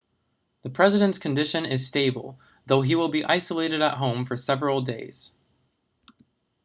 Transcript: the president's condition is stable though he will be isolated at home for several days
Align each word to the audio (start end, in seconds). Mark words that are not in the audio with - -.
the 0.63 0.69
president's 0.71 1.19
condition 1.19 1.63
is 1.63 1.85
stable 1.85 2.39
though 2.65 2.81
he 2.81 2.95
will 2.95 3.09
be 3.09 3.23
isolated 3.23 3.83
at 3.83 3.99
home 3.99 4.25
for 4.25 4.35
several 4.35 4.81
days 4.81 5.35